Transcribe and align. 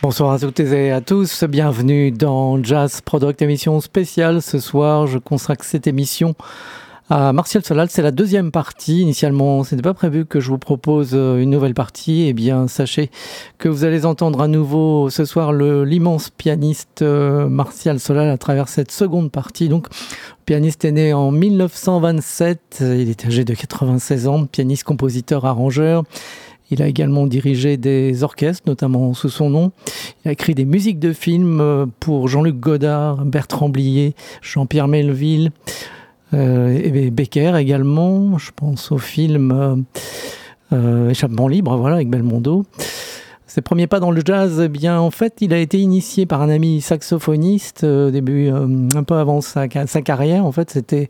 Bonsoir 0.08 0.32
à 0.32 0.40
toutes 0.40 0.62
et 0.62 0.90
à 0.94 1.02
tous, 1.02 1.44
bienvenue 1.44 2.12
dans 2.12 2.64
Jazz 2.64 3.02
Product 3.02 3.42
émission 3.42 3.82
spéciale. 3.82 4.42
Ce 4.42 4.58
soir, 4.58 5.06
je 5.06 5.18
consacre 5.18 5.66
cette 5.66 5.86
émission 5.86 6.34
à 7.10 7.34
Martial 7.34 7.62
Solal. 7.62 7.90
C'est 7.90 8.02
la 8.02 8.12
deuxième 8.12 8.52
partie. 8.52 9.02
Initialement, 9.02 9.66
ce 9.66 9.76
n'était 9.76 9.84
pas 9.84 9.94
prévu 9.94 10.26
que 10.26 10.40
je 10.40 10.50
vous 10.50 10.58
propose 10.58 11.10
euh, 11.12 11.40
une 11.40 11.50
nouvelle 11.50 11.74
partie. 11.74 12.28
Eh 12.30 12.32
bien, 12.32 12.70
sachez 12.70 13.12
que 13.58 13.68
vous 13.68 13.84
allez 13.84 14.06
entendre 14.06 14.40
à 14.40 14.48
nouveau 14.48 15.10
ce 15.10 15.26
soir 15.26 15.52
l'immense 15.52 16.30
pianiste 16.30 17.02
euh, 17.02 17.50
Martial 17.50 18.00
Solal 18.00 18.30
à 18.30 18.38
travers 18.38 18.70
cette 18.70 18.94
seconde 18.94 19.30
partie. 19.30 19.68
Donc, 19.68 19.88
le 19.90 20.46
pianiste 20.46 20.86
est 20.86 20.94
né 20.94 21.12
en 21.12 21.32
1927. 21.32 22.78
Il 22.80 23.10
est 23.10 23.26
âgé 23.26 23.44
de 23.44 23.54
96 23.54 24.30
ans, 24.30 24.46
pianiste, 24.46 24.86
compositeur, 24.86 25.44
arrangeur. 25.44 26.06
Il 26.70 26.82
a 26.82 26.88
également 26.88 27.28
dirigé 27.28 27.78
des 27.78 28.24
orchestres, 28.24 28.64
notamment 28.68 29.14
sous 29.14 29.30
son 29.30 29.50
nom. 29.50 29.72
Il 30.24 30.30
a 30.30 30.32
écrit 30.32 30.54
des 30.54 30.66
musiques 30.66 31.00
de 31.00 31.14
films 31.14 31.62
euh, 31.62 31.86
pour 32.00 32.28
Jean-Luc 32.28 32.60
Godard, 32.60 33.24
Bertrand 33.24 33.70
Blier, 33.70 34.16
Jean-Pierre 34.42 34.88
Melville, 34.88 35.52
euh, 36.34 36.78
et 36.78 37.10
Becker 37.10 37.56
également. 37.58 38.38
Je 38.38 38.52
pense 38.54 38.92
au 38.92 38.98
film 38.98 39.86
euh, 40.74 41.10
Échappement 41.10 41.48
libre, 41.48 41.78
voilà, 41.78 41.96
avec 41.96 42.10
Belmondo. 42.10 42.66
Ses 43.48 43.62
premiers 43.62 43.88
pas 43.88 44.02
dans 44.02 44.12
le 44.12 44.22
jazz, 44.24 44.62
eh 44.64 44.68
bien, 44.68 45.00
en 45.00 45.10
fait, 45.10 45.38
il 45.40 45.54
a 45.54 45.58
été 45.58 45.80
initié 45.80 46.26
par 46.26 46.42
un 46.42 46.50
ami 46.50 46.82
saxophoniste 46.82 47.86
au 47.86 48.12
début, 48.12 48.50
un 48.50 49.04
peu 49.04 49.16
avant 49.16 49.40
sa, 49.40 49.70
carrière. 49.70 50.46
En 50.46 50.52
fait, 50.52 50.70
c'était 50.70 51.10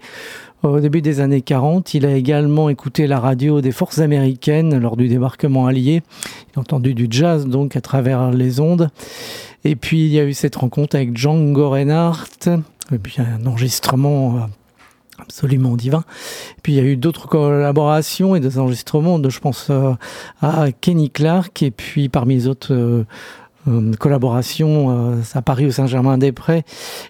au 0.62 0.80
début 0.80 1.02
des 1.02 1.20
années 1.20 1.42
40. 1.42 1.96
Il 1.96 2.06
a 2.06 2.16
également 2.16 2.70
écouté 2.70 3.08
la 3.08 3.20
radio 3.20 3.60
des 3.62 3.72
forces 3.72 4.00
américaines 4.00 4.78
lors 4.78 4.98
du 4.98 5.08
débarquement 5.08 5.66
allié. 5.66 6.04
Il 6.54 6.58
a 6.58 6.62
entendu 6.62 6.94
du 6.94 7.08
jazz 7.10 7.48
donc 7.48 7.76
à 7.76 7.82
travers 7.82 8.30
les 8.30 8.60
ondes. 8.60 8.90
Et 9.64 9.76
puis 9.76 10.06
il 10.06 10.14
y 10.14 10.20
a 10.20 10.24
eu 10.24 10.34
cette 10.34 10.56
rencontre 10.56 10.96
avec 10.96 11.18
Django 11.18 11.70
Reinhardt, 11.70 12.48
et 12.92 13.22
un 13.22 13.46
enregistrement 13.46 14.36
euh, 14.36 14.40
absolument 15.20 15.76
divin. 15.76 16.04
Et 16.58 16.62
puis 16.62 16.74
il 16.74 16.76
y 16.76 16.80
a 16.80 16.84
eu 16.84 16.98
d'autres 16.98 17.28
collaborations 17.28 18.36
et 18.36 18.40
des 18.40 18.60
enregistrements, 18.60 19.20
de, 19.20 19.30
je 19.30 19.40
pense 19.40 19.68
euh, 19.70 19.94
à 20.42 20.72
Kenny 20.72 21.10
Clark, 21.10 21.62
et 21.64 21.72
puis 21.72 22.10
parmi 22.10 22.36
les 22.36 22.48
autres 22.48 22.74
euh, 22.74 23.06
euh, 23.68 23.92
collaboration 24.00 25.12
euh, 25.12 25.22
à 25.34 25.42
Paris 25.42 25.66
au 25.66 25.72
Saint-Germain-des-Prés. 25.72 26.64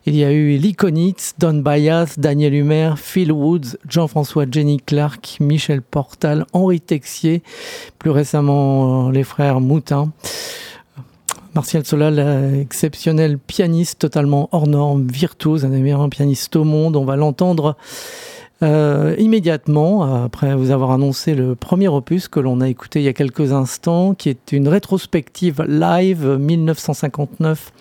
Il 0.05 0.15
y 0.15 0.23
a 0.23 0.31
eu 0.31 0.57
Lee 0.57 0.73
Konitz, 0.73 1.35
Don 1.37 1.55
Bayas, 1.55 2.15
Daniel 2.17 2.53
Humer, 2.53 2.93
Phil 2.97 3.31
Woods, 3.31 3.77
Jean-François 3.87 4.45
Jenny 4.49 4.77
Clark, 4.77 5.37
Michel 5.39 5.81
Portal, 5.81 6.45
Henri 6.53 6.81
Texier, 6.81 7.43
plus 7.99 8.09
récemment 8.09 9.09
les 9.09 9.23
frères 9.23 9.59
Moutin. 9.59 10.11
Martial 11.57 11.83
Solal, 11.83 12.19
exceptionnel 12.61 13.39
pianiste, 13.39 13.97
totalement 13.97 14.47
hors 14.51 14.67
norme, 14.67 15.07
virtuose, 15.07 15.65
un 15.65 15.69
des 15.69 15.79
meilleurs 15.79 16.07
pianistes 16.07 16.55
au 16.55 16.63
monde. 16.63 16.95
On 16.95 17.03
va 17.03 17.15
l'entendre 17.15 17.75
euh, 18.61 19.15
immédiatement, 19.17 20.23
après 20.23 20.55
vous 20.55 20.69
avoir 20.69 20.91
annoncé 20.91 21.33
le 21.33 21.55
premier 21.55 21.87
opus 21.87 22.27
que 22.27 22.39
l'on 22.39 22.61
a 22.61 22.69
écouté 22.69 22.99
il 22.99 23.05
y 23.05 23.07
a 23.07 23.13
quelques 23.13 23.53
instants, 23.53 24.13
qui 24.13 24.29
est 24.29 24.51
une 24.51 24.67
rétrospective 24.67 25.63
live 25.67 26.37
1959 26.39 27.71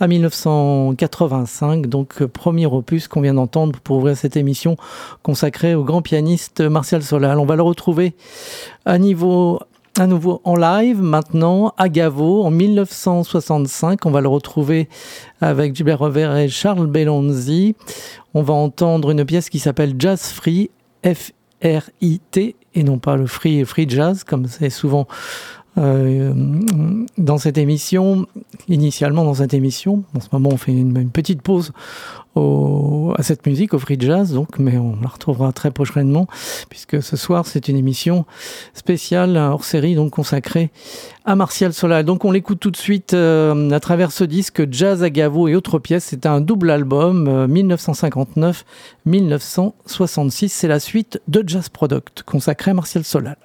à 0.00 0.08
1985, 0.08 1.86
donc 1.86 2.24
premier 2.24 2.66
opus 2.66 3.06
qu'on 3.06 3.20
vient 3.20 3.34
d'entendre 3.34 3.78
pour 3.78 3.98
ouvrir 3.98 4.16
cette 4.16 4.36
émission 4.36 4.76
consacrée 5.22 5.76
au 5.76 5.84
grand 5.84 6.02
pianiste 6.02 6.62
Martial 6.62 7.00
Solal. 7.00 7.38
On 7.38 7.46
va 7.46 7.54
le 7.54 7.62
retrouver 7.62 8.14
à 8.86 8.98
niveau 8.98 9.60
à 9.98 10.06
nouveau 10.06 10.40
en 10.44 10.56
live 10.56 11.00
maintenant 11.00 11.72
à 11.76 11.88
Gavo 11.88 12.42
en 12.42 12.50
1965. 12.50 14.04
On 14.06 14.10
va 14.10 14.20
le 14.20 14.28
retrouver 14.28 14.88
avec 15.40 15.74
Gilbert 15.74 16.00
Rover 16.00 16.42
et 16.42 16.48
Charles 16.48 16.86
Bellonzi. 16.86 17.76
On 18.34 18.42
va 18.42 18.54
entendre 18.54 19.10
une 19.10 19.24
pièce 19.24 19.48
qui 19.48 19.58
s'appelle 19.58 19.94
Jazz 19.98 20.20
Free, 20.20 20.70
F-R-I-T, 21.04 22.56
et 22.74 22.82
non 22.82 22.98
pas 22.98 23.16
le 23.16 23.26
free, 23.26 23.64
free 23.64 23.88
jazz, 23.88 24.24
comme 24.24 24.46
c'est 24.46 24.70
souvent 24.70 25.06
euh, 25.78 26.32
dans 27.18 27.38
cette 27.38 27.58
émission, 27.58 28.26
initialement 28.68 29.24
dans 29.24 29.34
cette 29.34 29.54
émission. 29.54 30.04
En 30.16 30.20
ce 30.20 30.28
moment, 30.32 30.50
on 30.52 30.56
fait 30.56 30.72
une, 30.72 31.10
petite 31.10 31.42
pause 31.42 31.72
à 32.36 33.22
cette 33.22 33.46
musique, 33.46 33.74
au 33.74 33.78
free 33.78 33.96
jazz, 33.98 34.32
donc, 34.32 34.58
mais 34.58 34.76
on 34.76 34.96
la 35.00 35.08
retrouvera 35.08 35.52
très 35.52 35.70
prochainement, 35.70 36.26
puisque 36.68 37.02
ce 37.02 37.16
soir, 37.16 37.46
c'est 37.46 37.68
une 37.68 37.76
émission 37.76 38.24
spéciale, 38.74 39.36
hors 39.36 39.64
série, 39.64 39.94
donc 39.94 40.10
consacrée 40.10 40.70
à 41.24 41.36
Martial 41.36 41.72
Solal. 41.72 42.04
Donc, 42.04 42.24
on 42.24 42.32
l'écoute 42.32 42.60
tout 42.60 42.70
de 42.70 42.76
suite 42.76 43.14
euh, 43.14 43.70
à 43.70 43.80
travers 43.80 44.12
ce 44.12 44.24
disque 44.24 44.70
Jazz 44.70 45.02
à 45.02 45.10
Gavo 45.10 45.48
et 45.48 45.54
autres 45.54 45.78
pièces. 45.78 46.04
C'est 46.04 46.26
un 46.26 46.40
double 46.40 46.70
album, 46.70 47.46
1959-1966. 47.46 48.54
Euh, 49.06 50.48
c'est 50.48 50.68
la 50.68 50.80
suite 50.80 51.20
de 51.28 51.44
Jazz 51.46 51.68
Product, 51.68 52.22
consacré 52.24 52.72
à 52.72 52.74
Martial 52.74 53.04
Solal. 53.04 53.36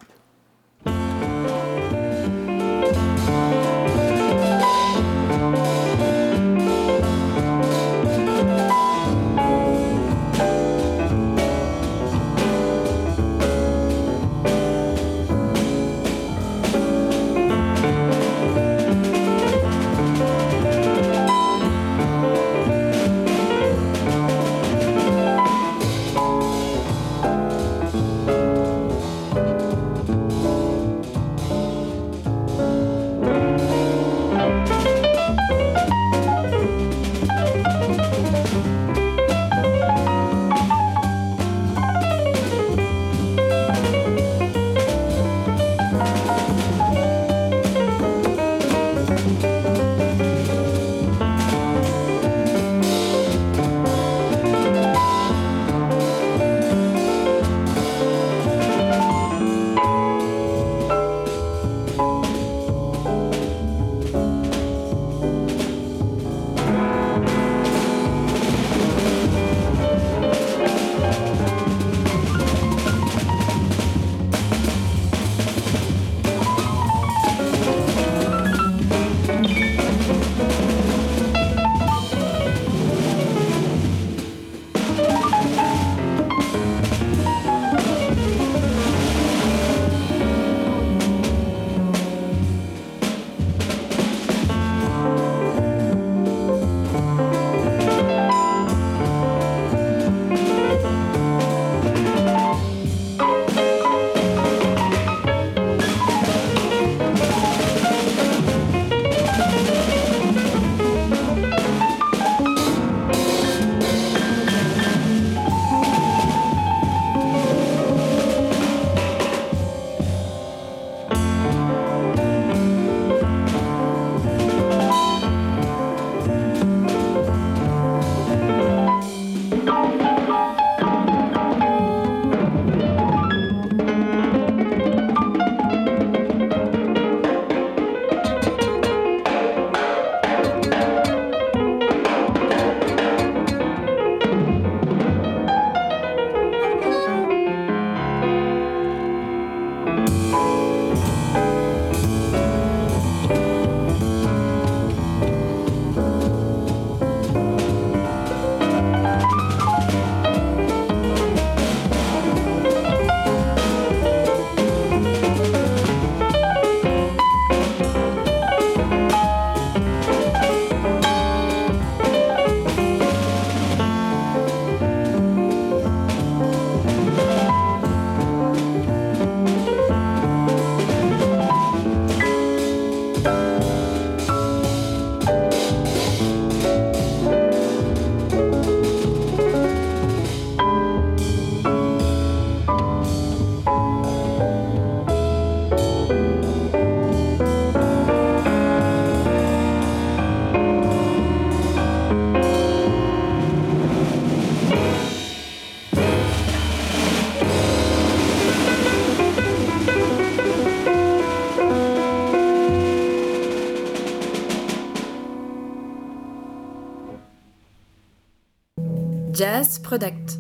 Jazz 219.40 219.80
Product. 219.80 220.39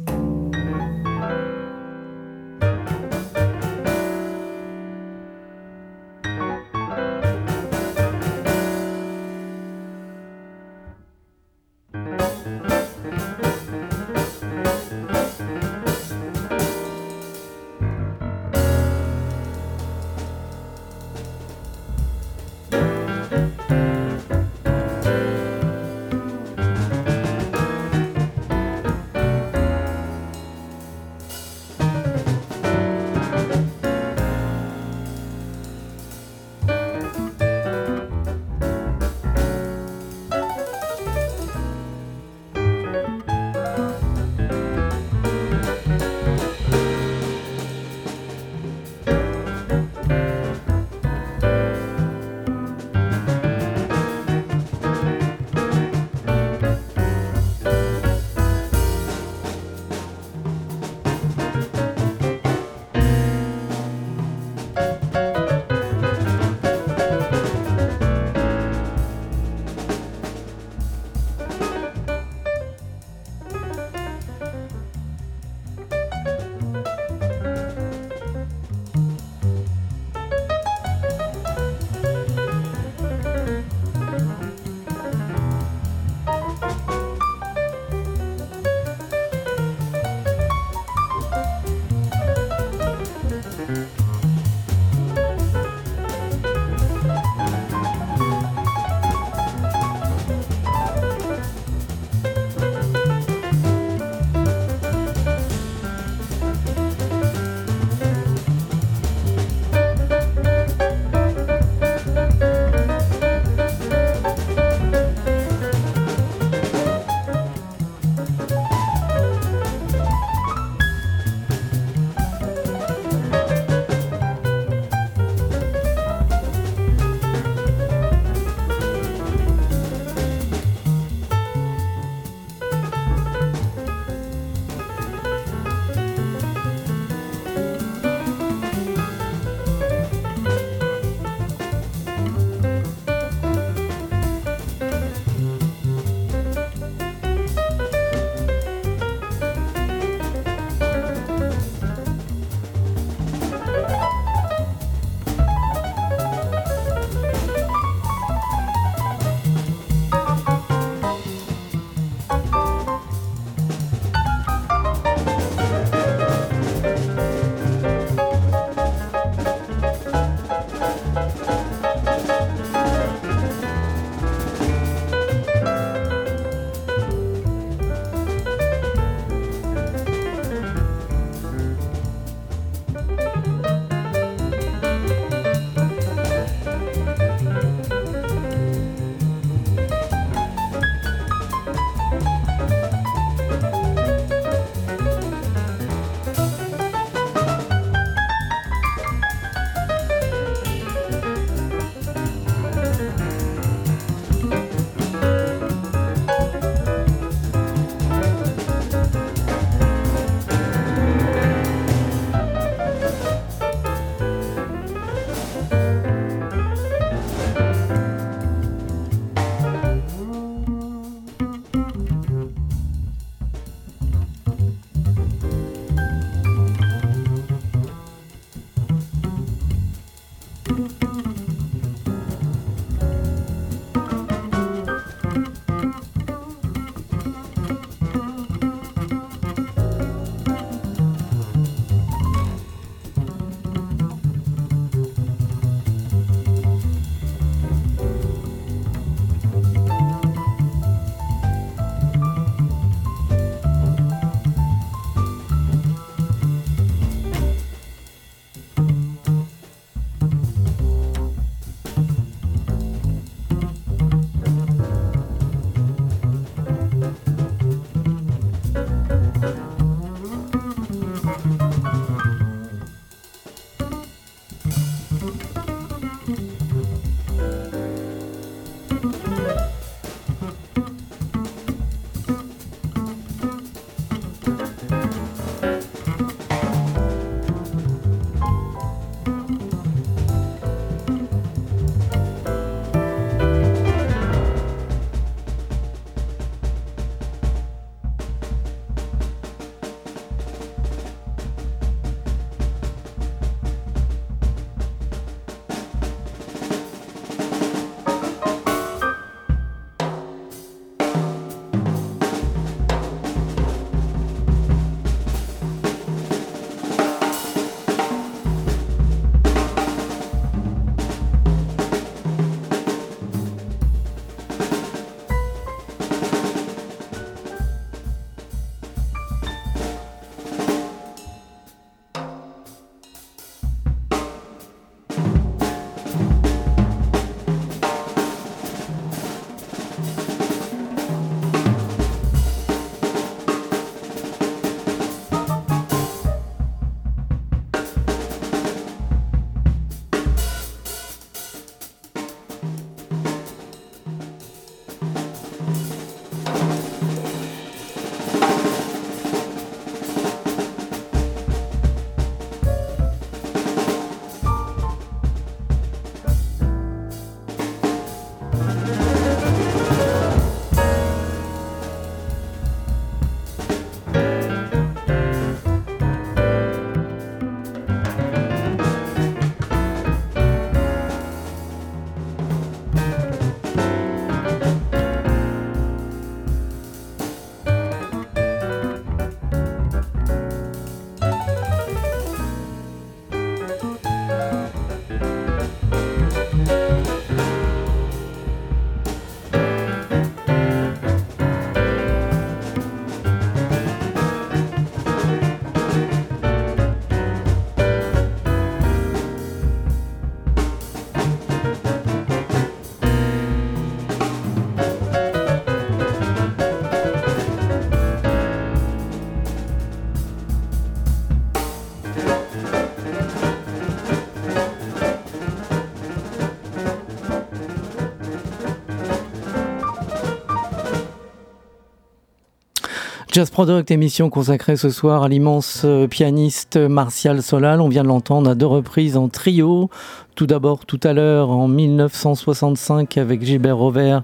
Jazz 433.39 433.51
Product, 433.51 433.89
émission 433.89 434.29
consacrée 434.29 434.75
ce 434.75 434.89
soir 434.89 435.23
à 435.23 435.29
l'immense 435.29 435.83
euh, 435.85 436.09
pianiste 436.09 436.75
Martial 436.75 437.41
Solal. 437.41 437.79
On 437.79 437.87
vient 437.87 438.03
de 438.03 438.09
l'entendre 438.09 438.49
à 438.49 438.53
deux 438.53 438.65
reprises 438.65 439.15
en 439.15 439.29
trio. 439.29 439.89
Tout 440.35 440.45
d'abord, 440.45 440.85
tout 440.85 440.99
à 441.03 441.13
l'heure, 441.13 441.49
en 441.49 441.69
1965, 441.69 443.17
avec 443.17 443.41
Gilbert 443.41 443.77
Rover 443.77 444.19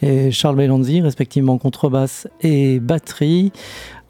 et 0.00 0.30
Charles 0.30 0.56
Belanzi, 0.56 1.02
respectivement 1.02 1.58
contrebasse 1.58 2.26
et 2.40 2.80
batterie. 2.80 3.52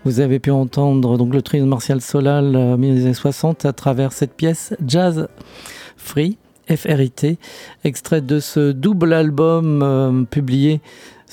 Vous 0.04 0.20
avez 0.20 0.38
pu 0.38 0.52
entendre 0.52 1.18
donc 1.18 1.34
le 1.34 1.42
trio 1.42 1.64
de 1.64 1.68
Martial 1.68 2.00
Solal 2.00 2.54
en 2.54 2.78
1960 2.78 3.64
à 3.64 3.72
travers 3.72 4.12
cette 4.12 4.34
pièce 4.34 4.72
Jazz 4.86 5.26
Free. 5.96 6.38
FRIT, 6.68 7.38
extrait 7.84 8.22
de 8.22 8.40
ce 8.40 8.72
double 8.72 9.12
album 9.12 9.82
euh, 9.82 10.22
publié 10.22 10.80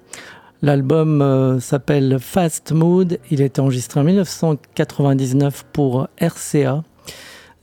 L'album 0.61 1.21
euh, 1.21 1.59
s'appelle 1.59 2.17
Fast 2.19 2.71
Mood. 2.71 3.19
Il 3.29 3.41
est 3.41 3.59
enregistré 3.59 3.99
en 3.99 4.03
1999 4.03 5.65
pour 5.71 6.07
RCA. 6.19 6.83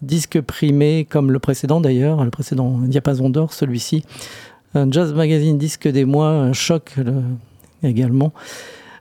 Disque 0.01 0.41
primé 0.41 1.07
comme 1.09 1.33
le 1.33 1.39
précédent 1.39 1.81
d'ailleurs, 1.81 2.23
le 2.25 2.31
précédent 2.31 2.79
Diapason 2.83 3.31
d'or, 3.31 3.53
celui-ci. 3.53 4.05
Jazz 4.91 5.15
Magazine 5.15 5.57
disque 5.57 5.87
des 5.87 6.05
mois, 6.05 6.53
choc 6.53 6.97
également. 7.83 8.33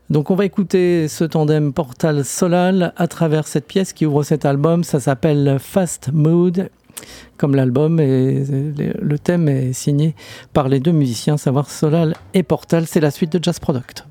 Donc 0.10 0.30
on 0.32 0.36
va 0.36 0.46
écouter 0.46 1.08
ce 1.08 1.24
tandem 1.24 1.74
Portal 1.74 2.26
Solal 2.26 2.94
à 2.98 3.08
travers 3.08 3.48
cette 3.48 3.66
pièce 3.66 3.94
qui 3.94 4.06
ouvre 4.06 4.24
cet 4.24 4.46
album. 4.46 4.84
Ça 4.84 5.00
s'appelle 5.00 5.58
Fast 5.60 6.10
Mood 6.12 6.70
comme 7.38 7.56
l'album 7.56 8.00
et 8.00 8.44
le 8.46 9.20
thème 9.20 9.50
est 9.50 9.74
signé 9.74 10.16
par 10.54 10.70
les 10.70 10.80
deux 10.80 10.92
musiciens, 10.92 11.38
savoir 11.38 11.70
Solal 11.70 12.16
et 12.34 12.44
Portal. 12.44 12.88
C'est 12.88 13.02
la 13.02 13.12
suite 13.12 13.34
de 13.34 13.44
Jazz 13.44 13.60
Product. 13.60 14.06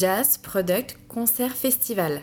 Jazz 0.00 0.38
Product 0.38 0.96
Concert 1.08 1.54
Festival. 1.54 2.22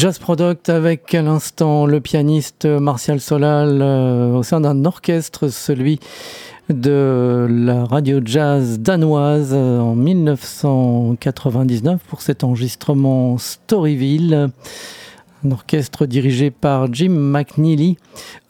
Jazz 0.00 0.18
Product 0.18 0.68
avec 0.70 1.14
à 1.14 1.20
l'instant 1.20 1.84
le 1.84 2.00
pianiste 2.00 2.64
Martial 2.64 3.20
Solal 3.20 3.82
euh, 3.82 4.32
au 4.32 4.42
sein 4.42 4.62
d'un 4.62 4.86
orchestre, 4.86 5.48
celui 5.48 6.00
de 6.70 7.46
la 7.50 7.84
radio 7.84 8.22
jazz 8.24 8.80
danoise 8.80 9.50
euh, 9.52 9.78
en 9.78 9.94
1999 9.94 12.00
pour 12.08 12.22
cet 12.22 12.44
enregistrement 12.44 13.36
Storyville. 13.36 14.48
Un 15.44 15.50
orchestre 15.50 16.06
dirigé 16.06 16.50
par 16.50 16.90
Jim 16.90 17.10
McNeely 17.10 17.98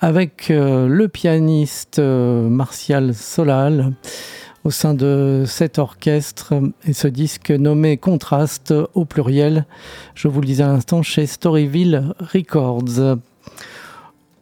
avec 0.00 0.52
euh, 0.52 0.86
le 0.86 1.08
pianiste 1.08 1.98
Martial 1.98 3.12
Solal 3.12 3.90
au 4.64 4.70
sein 4.70 4.94
de 4.94 5.44
cet 5.46 5.78
orchestre 5.78 6.54
et 6.86 6.92
ce 6.92 7.08
disque 7.08 7.50
nommé 7.50 7.96
Contraste 7.96 8.74
au 8.94 9.04
pluriel, 9.04 9.64
je 10.14 10.28
vous 10.28 10.40
le 10.40 10.46
disais 10.46 10.64
à 10.64 10.68
l'instant, 10.68 11.02
chez 11.02 11.26
Storyville 11.26 12.14
Records. 12.20 13.18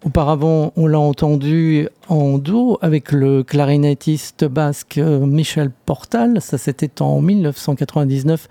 Auparavant, 0.04 0.72
on 0.76 0.86
l'a 0.86 0.98
entendu 0.98 1.88
en 2.08 2.38
duo 2.38 2.78
avec 2.82 3.12
le 3.12 3.42
clarinettiste 3.42 4.44
basque 4.44 4.98
Michel 4.98 5.70
Portal, 5.86 6.40
ça 6.40 6.58
c'était 6.58 7.02
en 7.02 7.20
1999 7.20 8.48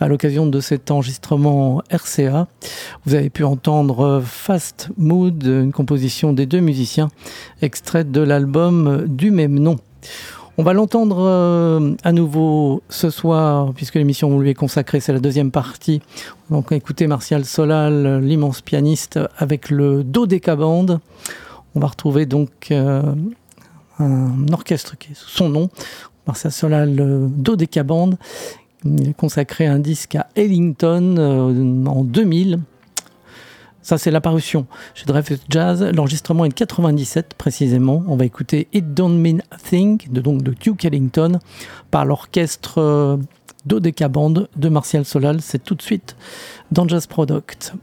à 0.00 0.08
l'occasion 0.08 0.46
de 0.46 0.60
cet 0.60 0.90
enregistrement 0.90 1.82
RCA. 1.90 2.48
Vous 3.04 3.14
avez 3.14 3.30
pu 3.30 3.44
entendre 3.44 4.22
Fast 4.24 4.90
Mood, 4.96 5.42
une 5.44 5.72
composition 5.72 6.32
des 6.32 6.46
deux 6.46 6.60
musiciens, 6.60 7.08
extraite 7.62 8.10
de 8.10 8.20
l'album 8.20 9.06
du 9.06 9.30
même 9.30 9.58
nom. 9.58 9.76
On 10.56 10.62
va 10.62 10.72
l'entendre 10.72 11.16
euh, 11.18 11.94
à 12.04 12.12
nouveau 12.12 12.80
ce 12.88 13.10
soir, 13.10 13.72
puisque 13.74 13.96
l'émission 13.96 14.38
lui 14.38 14.50
est 14.50 14.54
consacrée, 14.54 15.00
c'est 15.00 15.12
la 15.12 15.18
deuxième 15.18 15.50
partie. 15.50 16.00
Donc 16.48 16.70
écoutez 16.70 17.08
Martial 17.08 17.44
Solal, 17.44 18.20
l'immense 18.20 18.60
pianiste, 18.60 19.18
avec 19.36 19.68
le 19.68 20.04
Dodecaband. 20.04 21.00
On 21.74 21.80
va 21.80 21.88
retrouver 21.88 22.24
donc 22.26 22.68
euh, 22.70 23.02
un 23.98 24.46
orchestre 24.52 24.96
qui 24.96 25.10
est 25.10 25.14
sous 25.16 25.30
son 25.30 25.48
nom, 25.48 25.70
Martial 26.28 26.52
Solal, 26.52 26.94
le 26.94 27.26
Dodecaband. 27.28 28.10
Il 28.84 29.08
est 29.08 29.14
consacré 29.14 29.66
un 29.66 29.80
disque 29.80 30.14
à 30.14 30.28
Ellington 30.36 31.16
euh, 31.18 31.86
en 31.86 32.04
2000. 32.04 32.60
Ça, 33.84 33.98
c'est 33.98 34.10
l'apparition 34.10 34.66
chez 34.94 35.04
Dreyfus 35.04 35.40
Jazz. 35.50 35.82
L'enregistrement 35.82 36.46
est 36.46 36.48
de 36.48 36.54
97 36.54 37.34
précisément. 37.34 38.02
On 38.08 38.16
va 38.16 38.24
écouter 38.24 38.66
It 38.72 38.94
Don't 38.94 39.18
Mean 39.18 39.40
a 39.50 39.58
Thing 39.58 40.00
de, 40.10 40.22
donc, 40.22 40.42
de 40.42 40.52
Duke 40.52 40.88
par 41.90 42.06
l'orchestre 42.06 42.78
euh, 42.78 43.18
Dodeca 43.66 44.08
Band 44.08 44.46
de 44.56 44.68
Martial 44.70 45.04
Solal. 45.04 45.42
C'est 45.42 45.62
tout 45.62 45.74
de 45.74 45.82
suite 45.82 46.16
dans 46.72 46.88
Jazz 46.88 47.06
Product. 47.06 47.74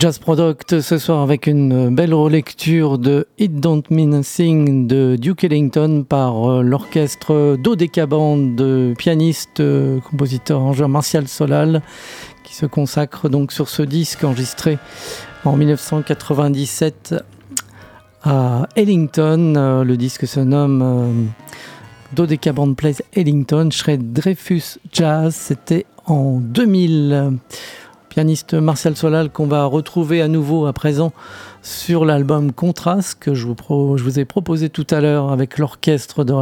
Jazz 0.00 0.18
Product 0.18 0.80
ce 0.80 0.96
soir 0.96 1.20
avec 1.20 1.46
une 1.46 1.94
belle 1.94 2.14
relecture 2.14 2.96
de 2.96 3.26
It 3.36 3.60
Don't 3.60 3.82
Mean 3.90 4.14
a 4.14 4.22
Thing 4.22 4.86
de 4.86 5.16
Duke 5.20 5.44
Ellington 5.44 6.06
par 6.08 6.50
euh, 6.50 6.62
l'orchestre 6.62 7.58
Dodecaband 7.62 8.38
de 8.38 8.94
pianiste, 8.96 9.60
euh, 9.60 10.00
compositeur, 10.00 10.60
arrangeur 10.60 10.88
Martial 10.88 11.28
Solal 11.28 11.82
qui 12.44 12.54
se 12.54 12.64
consacre 12.64 13.28
donc 13.28 13.52
sur 13.52 13.68
ce 13.68 13.82
disque 13.82 14.24
enregistré 14.24 14.78
en 15.44 15.54
1997 15.58 17.16
à 18.22 18.68
Ellington. 18.76 19.52
Euh, 19.54 19.84
le 19.84 19.98
disque 19.98 20.26
se 20.26 20.40
nomme 20.40 21.28
Dodecaband 22.14 22.72
Plays 22.72 23.02
Ellington, 23.12 23.68
Shred 23.70 24.14
Dreyfus 24.14 24.78
Jazz. 24.90 25.34
C'était 25.34 25.84
en 26.06 26.38
2000 26.40 27.36
pianiste 28.10 28.54
Martial 28.54 28.96
Solal 28.96 29.30
qu'on 29.30 29.46
va 29.46 29.64
retrouver 29.64 30.20
à 30.20 30.28
nouveau 30.28 30.66
à 30.66 30.72
présent 30.72 31.12
sur 31.62 32.04
l'album 32.04 32.52
Contrast 32.52 33.18
que 33.18 33.34
je 33.34 33.46
vous, 33.46 34.18
ai 34.18 34.24
proposé 34.24 34.68
tout 34.68 34.86
à 34.90 35.00
l'heure 35.00 35.30
avec 35.30 35.58
l'orchestre 35.58 36.24
de, 36.24 36.34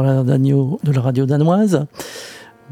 la 0.91 1.01
radio 1.01 1.25
danoise. 1.25 1.85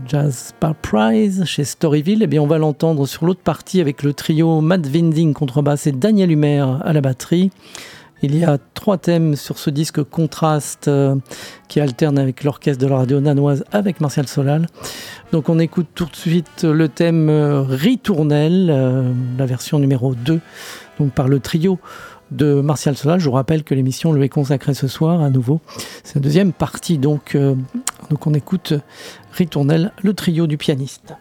Jazz 0.06 0.54
par 0.60 0.76
Prize 0.76 1.46
chez 1.46 1.64
Storyville, 1.64 2.22
et 2.22 2.26
eh 2.26 2.28
bien 2.28 2.42
on 2.42 2.48
va 2.48 2.58
l'entendre 2.58 3.08
sur 3.08 3.26
l'autre 3.26 3.42
partie 3.42 3.82
avec 3.82 4.04
le 4.04 4.14
trio 4.14 4.62
Matt 4.62 4.88
Winding 4.94 5.34
contrebasse 5.34 5.88
et 5.88 5.92
Daniel 5.92 6.32
Humer 6.32 6.66
à 6.84 6.92
la 6.92 7.02
batterie. 7.02 7.52
Il 8.24 8.36
y 8.36 8.44
a 8.44 8.58
trois 8.74 8.98
thèmes 8.98 9.36
sur 9.36 9.60
ce 9.60 9.70
disque 9.70 10.04
Contraste 10.04 10.88
euh, 10.88 11.16
qui 11.68 11.80
alterne 11.80 12.18
avec 12.18 12.44
l'orchestre 12.44 12.84
de 12.84 12.90
la 12.90 12.98
radio 12.98 13.20
danoise 13.20 13.64
avec 13.72 14.02
Martial 14.02 14.28
Solal. 14.28 14.66
Donc 15.32 15.50
on 15.50 15.60
écoute 15.60 15.88
tout 15.94 16.06
de 16.06 16.16
suite 16.16 16.64
le 16.64 16.90
thème 16.90 17.30
euh, 17.30 17.62
Ritournelle, 17.62 18.70
euh, 18.72 19.14
la 19.38 19.46
version 19.46 19.78
numéro 19.78 20.16
2, 20.16 20.40
donc 21.00 21.12
par 21.14 21.28
le 21.28 21.40
trio 21.40 21.78
de 22.32 22.60
Martial 22.60 22.98
Solal. 22.98 23.20
Je 23.20 23.26
vous 23.26 23.36
rappelle 23.36 23.64
que 23.64 23.76
l'émission 23.76 24.14
lui 24.14 24.26
est 24.26 24.30
consacrée 24.30 24.74
ce 24.74 24.88
soir 24.88 25.22
à 25.22 25.30
nouveau. 25.30 25.62
C'est 26.04 26.16
la 26.16 26.22
deuxième 26.22 26.54
partie, 26.54 26.98
donc, 26.98 27.38
donc 28.10 28.28
on 28.28 28.34
écoute 28.34 28.74
Ritournelle, 29.32 29.92
le 30.02 30.14
trio 30.14 30.48
du 30.48 30.58
pianiste. 30.58 31.14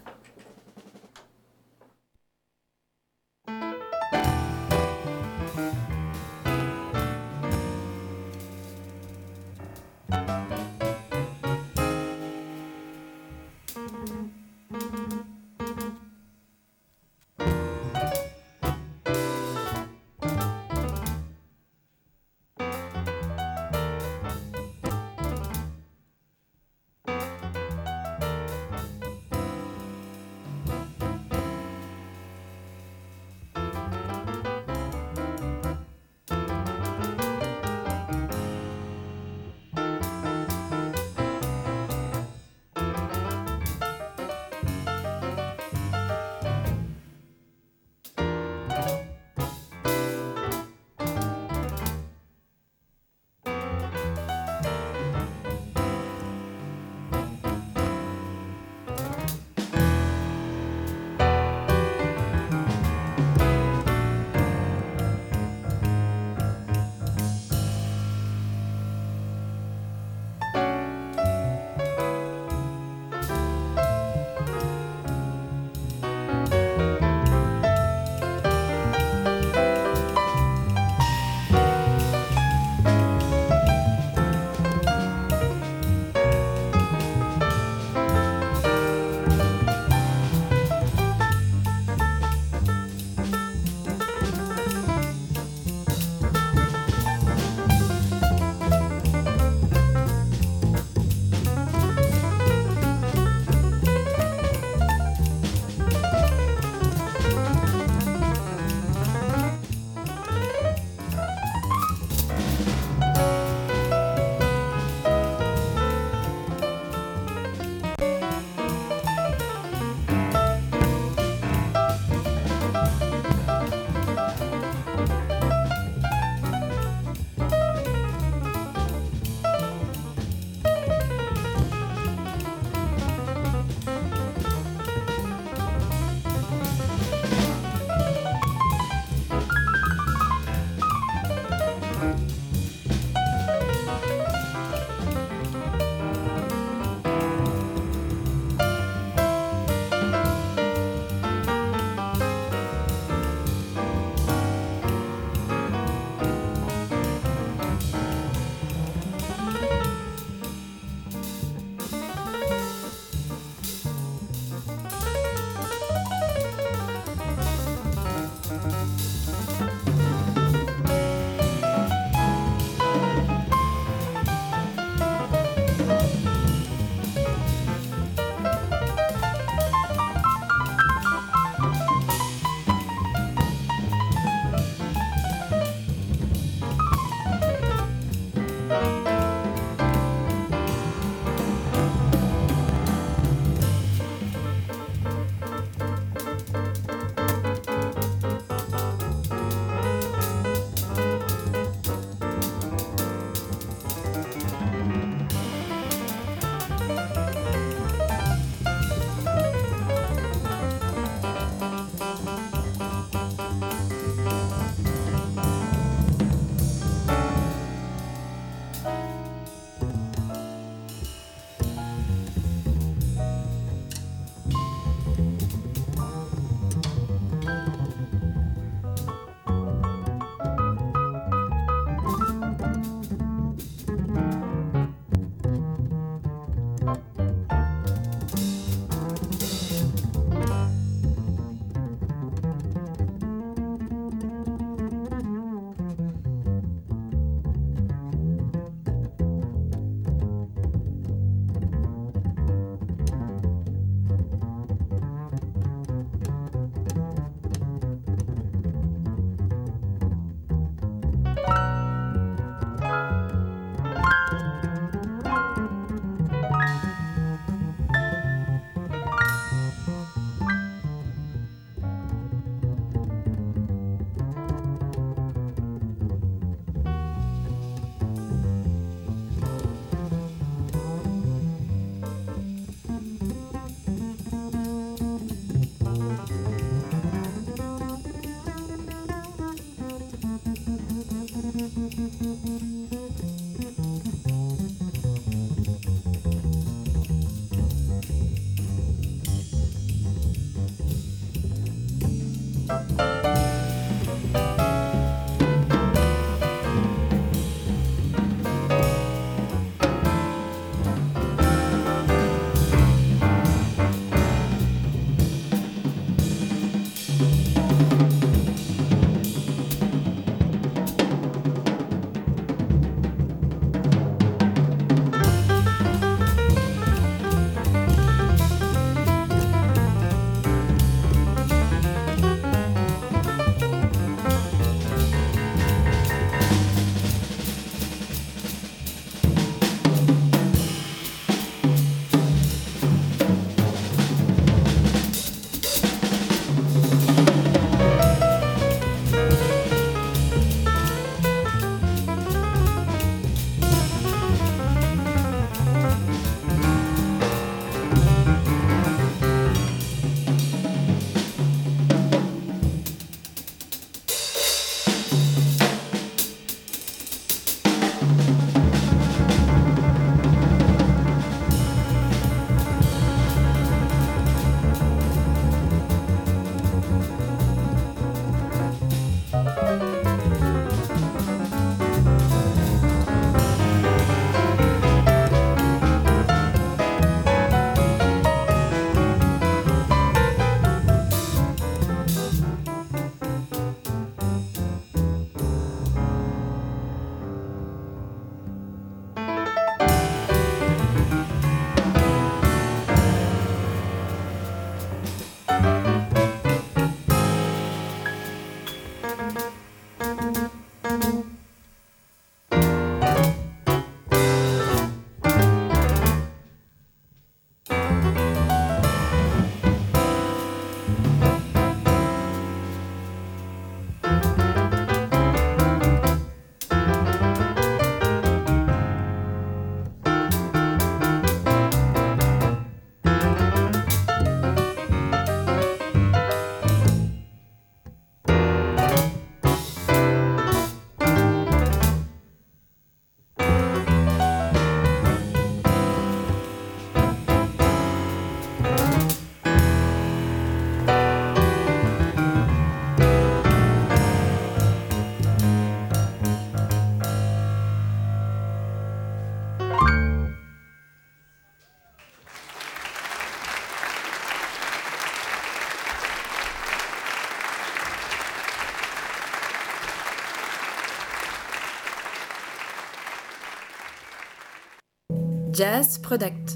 Jazz 475.57 475.97
Product. 475.97 476.56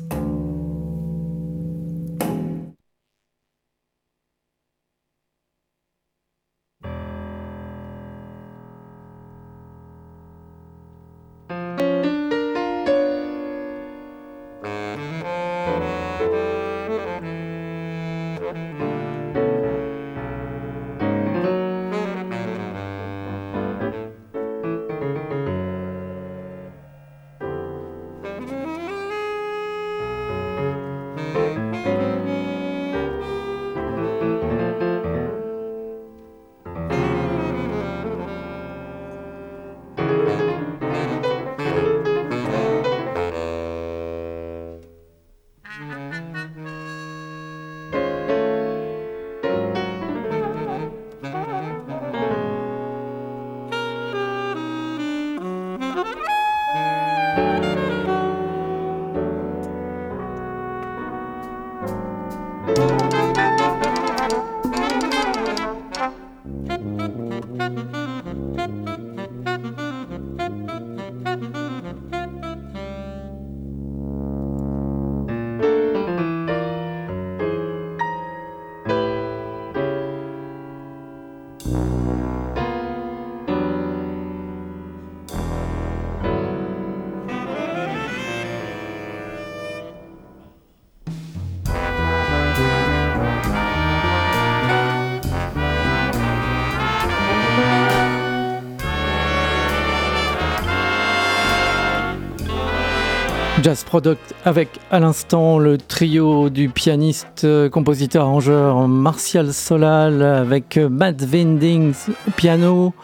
Jazz 103.63 103.85
Product 103.85 104.35
avec 104.45 104.69
à 104.91 105.01
l'instant 105.01 105.59
le 105.59 105.77
trio 105.77 106.49
du 106.49 106.71
pianiste, 106.71 107.43
euh, 107.45 107.69
compositeur, 107.69 108.25
arrangeur 108.25 108.89
Martial 108.89 109.53
Solal 109.53 110.23
avec 110.23 110.79
euh, 110.79 110.89
Matt 110.89 111.23
Wendings 111.31 112.09
au 112.27 112.31
piano, 112.31 112.95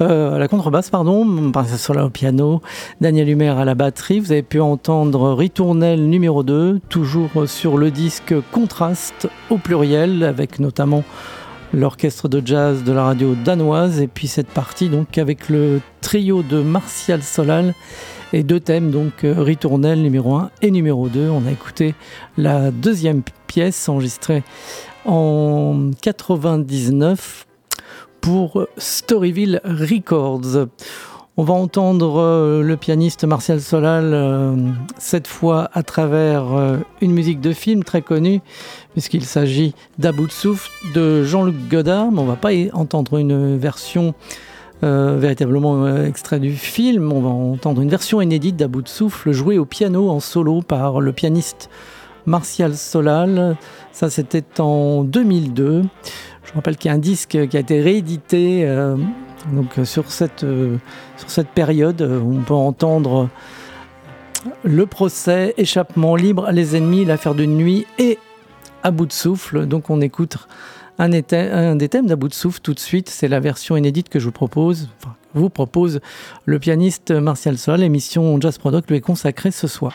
euh, 0.00 0.34
à 0.34 0.38
la 0.38 0.48
contrebasse 0.48 0.90
pardon, 0.90 1.24
Martial 1.24 1.78
Solal 1.78 2.04
au 2.04 2.10
piano, 2.10 2.60
Daniel 3.00 3.28
Humer 3.28 3.50
à 3.50 3.64
la 3.64 3.76
batterie. 3.76 4.18
Vous 4.18 4.32
avez 4.32 4.42
pu 4.42 4.60
entendre 4.60 5.32
Ritournelle 5.32 6.08
numéro 6.08 6.42
2, 6.42 6.80
toujours 6.88 7.30
sur 7.46 7.76
le 7.76 7.92
disque 7.92 8.34
Contraste 8.50 9.28
au 9.48 9.58
pluriel 9.58 10.24
avec 10.24 10.58
notamment 10.58 11.04
l'orchestre 11.72 12.26
de 12.26 12.42
jazz 12.44 12.82
de 12.82 12.92
la 12.92 13.04
radio 13.04 13.36
danoise 13.44 14.00
et 14.00 14.08
puis 14.08 14.26
cette 14.26 14.48
partie 14.48 14.88
donc 14.88 15.18
avec 15.18 15.48
le 15.48 15.80
trio 16.00 16.42
de 16.42 16.62
Martial 16.62 17.22
Solal 17.22 17.74
et 18.32 18.42
deux 18.42 18.60
thèmes, 18.60 18.90
donc 18.90 19.24
euh, 19.24 19.34
Ritournelle 19.36 20.02
numéro 20.02 20.34
1 20.36 20.50
et 20.62 20.70
numéro 20.70 21.08
2. 21.08 21.28
On 21.30 21.46
a 21.46 21.50
écouté 21.50 21.94
la 22.36 22.70
deuxième 22.70 23.22
pièce 23.46 23.88
enregistrée 23.88 24.42
en 25.04 25.90
99 26.02 27.46
pour 28.20 28.66
Storyville 28.76 29.60
Records. 29.64 30.68
On 31.36 31.44
va 31.44 31.54
entendre 31.54 32.20
euh, 32.20 32.62
le 32.62 32.76
pianiste 32.76 33.24
Martial 33.24 33.60
Solal 33.60 34.12
euh, 34.12 34.54
cette 34.98 35.26
fois 35.26 35.70
à 35.72 35.82
travers 35.82 36.78
une 37.00 37.12
musique 37.12 37.40
de 37.40 37.52
film 37.52 37.82
très 37.82 38.02
connue 38.02 38.40
puisqu'il 38.92 39.24
s'agit 39.24 39.74
d'About 39.98 40.28
de 40.94 41.24
Jean-Luc 41.24 41.56
Godard, 41.68 42.12
mais 42.12 42.20
on 42.20 42.26
va 42.26 42.36
pas 42.36 42.50
entendre 42.74 43.18
une 43.18 43.56
version 43.56 44.14
euh, 44.82 45.16
véritablement 45.18 45.84
euh, 45.84 46.06
extrait 46.06 46.40
du 46.40 46.52
film. 46.52 47.12
On 47.12 47.20
va 47.20 47.28
entendre 47.28 47.82
une 47.82 47.90
version 47.90 48.20
inédite 48.20 48.56
d'About 48.56 48.82
de 48.82 48.88
souffle 48.88 49.32
jouée 49.32 49.58
au 49.58 49.64
piano 49.64 50.08
en 50.08 50.20
solo 50.20 50.62
par 50.62 51.00
le 51.00 51.12
pianiste 51.12 51.68
Martial 52.26 52.74
Solal. 52.74 53.56
Ça, 53.92 54.08
c'était 54.08 54.60
en 54.60 55.04
2002. 55.04 55.82
Je 56.44 56.52
rappelle 56.54 56.76
qu'il 56.76 56.88
y 56.88 56.92
a 56.92 56.94
un 56.94 56.98
disque 56.98 57.38
qui 57.48 57.56
a 57.56 57.60
été 57.60 57.80
réédité 57.80 58.62
euh, 58.64 58.96
donc 59.52 59.68
sur 59.84 60.10
cette, 60.10 60.46
sur 61.16 61.30
cette 61.30 61.48
période. 61.48 62.00
On 62.02 62.40
peut 62.42 62.54
entendre 62.54 63.28
le 64.64 64.86
procès, 64.86 65.54
échappement 65.58 66.16
libre, 66.16 66.50
les 66.50 66.76
ennemis, 66.76 67.04
l'affaire 67.04 67.34
de 67.34 67.44
nuit 67.44 67.86
et 67.98 68.18
à 68.82 68.90
de 68.90 69.12
souffle. 69.12 69.66
Donc 69.66 69.90
on 69.90 70.00
écoute 70.00 70.38
un, 71.00 71.76
des 71.76 71.88
thèmes 71.88 72.06
Souffle 72.30 72.60
tout 72.60 72.74
de 72.74 72.78
suite, 72.78 73.08
c'est 73.08 73.28
la 73.28 73.40
version 73.40 73.76
inédite 73.76 74.08
que 74.08 74.18
je 74.18 74.26
vous 74.26 74.32
propose, 74.32 74.88
enfin, 74.98 75.16
vous 75.34 75.48
propose 75.48 76.00
le 76.44 76.58
pianiste 76.58 77.10
Martial 77.10 77.56
Sol. 77.56 77.80
L'émission 77.80 78.38
Jazz 78.40 78.58
Product 78.58 78.88
lui 78.90 78.98
est 78.98 79.00
consacrée 79.00 79.50
ce 79.50 79.66
soir. 79.66 79.94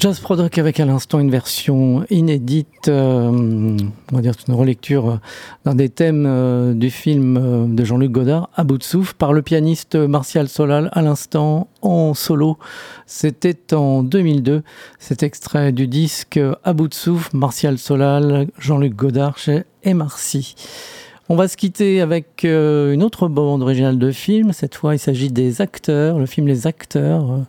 Jazz 0.00 0.18
Product 0.18 0.56
avec 0.56 0.80
à 0.80 0.86
l'instant 0.86 1.20
une 1.20 1.30
version 1.30 2.06
inédite, 2.08 2.88
euh, 2.88 3.76
on 4.10 4.16
va 4.16 4.22
dire 4.22 4.32
une 4.48 4.54
relecture 4.54 5.20
d'un 5.66 5.74
des 5.74 5.90
thèmes 5.90 6.24
euh, 6.26 6.72
du 6.72 6.88
film 6.88 7.36
euh, 7.36 7.66
de 7.66 7.84
Jean-Luc 7.84 8.10
Godard, 8.10 8.48
à 8.56 8.64
bout 8.64 8.80
par 9.18 9.34
le 9.34 9.42
pianiste 9.42 9.96
Martial 9.96 10.48
Solal 10.48 10.88
à 10.92 11.02
l'instant 11.02 11.68
en 11.82 12.14
solo. 12.14 12.56
C'était 13.04 13.74
en 13.74 14.02
2002. 14.02 14.62
Cet 14.98 15.22
extrait 15.22 15.70
du 15.70 15.86
disque 15.86 16.40
à 16.64 16.72
bout 16.72 16.88
de 16.88 16.94
souffle, 16.94 17.36
Martial 17.36 17.76
Solal, 17.76 18.46
Jean-Luc 18.58 18.96
Godard 18.96 19.36
chez 19.36 19.64
Emarcy. 19.82 20.54
On 21.28 21.36
va 21.36 21.46
se 21.46 21.58
quitter 21.58 22.00
avec 22.00 22.44
une 22.44 23.02
autre 23.02 23.28
bande 23.28 23.62
originale 23.62 23.98
de 23.98 24.10
film. 24.10 24.52
Cette 24.54 24.74
fois, 24.74 24.94
il 24.94 24.98
s'agit 24.98 25.30
des 25.30 25.60
acteurs, 25.60 26.18
le 26.18 26.26
film 26.26 26.48
Les 26.48 26.66
Acteurs 26.66 27.44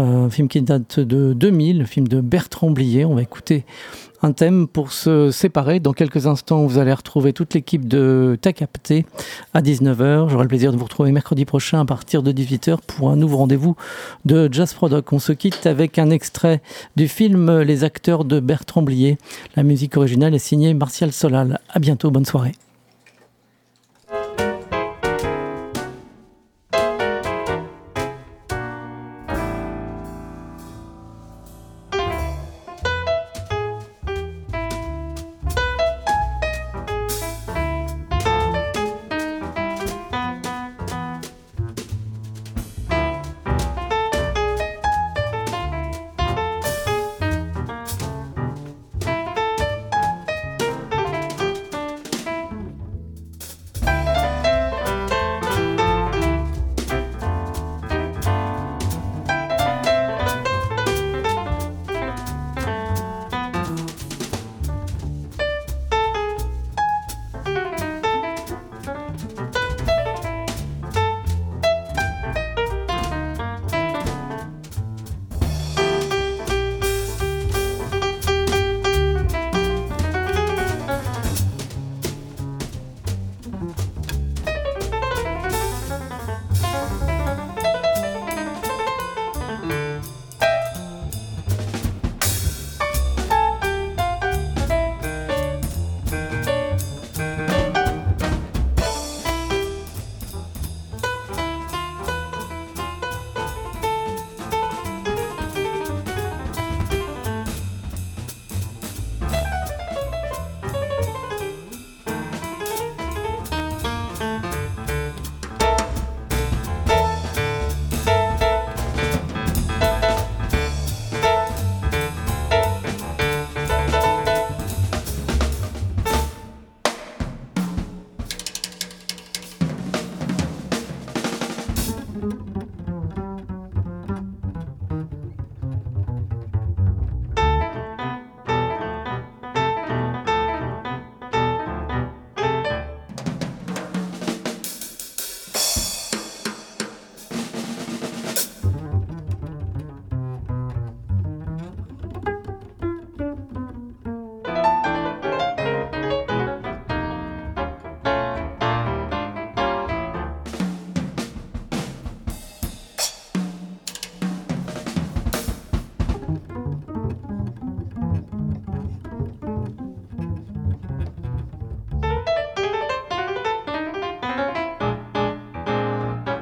un 0.00 0.30
film 0.30 0.48
qui 0.48 0.62
date 0.62 1.00
de 1.00 1.32
2000, 1.32 1.78
le 1.78 1.84
film 1.84 2.08
de 2.08 2.20
Bertrand 2.20 2.70
Blier. 2.70 3.04
On 3.04 3.14
va 3.14 3.22
écouter 3.22 3.64
un 4.22 4.32
thème 4.32 4.66
pour 4.66 4.92
se 4.92 5.30
séparer. 5.30 5.80
Dans 5.80 5.92
quelques 5.92 6.26
instants, 6.26 6.66
vous 6.66 6.78
allez 6.78 6.92
retrouver 6.92 7.32
toute 7.32 7.54
l'équipe 7.54 7.86
de 7.86 8.38
Capté 8.42 9.06
à 9.54 9.62
19h. 9.62 10.28
J'aurai 10.28 10.44
le 10.44 10.48
plaisir 10.48 10.72
de 10.72 10.76
vous 10.76 10.84
retrouver 10.84 11.12
mercredi 11.12 11.44
prochain 11.44 11.80
à 11.80 11.84
partir 11.84 12.22
de 12.22 12.32
18h 12.32 12.78
pour 12.86 13.10
un 13.10 13.16
nouveau 13.16 13.38
rendez-vous 13.38 13.76
de 14.24 14.48
Jazz 14.50 14.74
Product. 14.74 15.12
On 15.12 15.18
se 15.18 15.32
quitte 15.32 15.66
avec 15.66 15.98
un 15.98 16.10
extrait 16.10 16.60
du 16.96 17.08
film 17.08 17.60
Les 17.60 17.84
acteurs 17.84 18.24
de 18.24 18.40
Bertrand 18.40 18.82
Blier. 18.82 19.18
La 19.56 19.62
musique 19.62 19.96
originale 19.96 20.34
est 20.34 20.38
signée 20.38 20.74
Martial 20.74 21.12
Solal. 21.12 21.60
À 21.68 21.78
bientôt, 21.78 22.10
bonne 22.10 22.24
soirée. 22.24 22.52